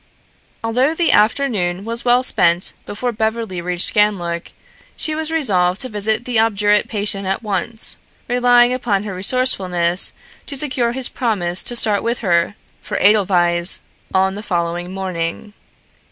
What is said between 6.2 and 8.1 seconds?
the obdurate patient at once,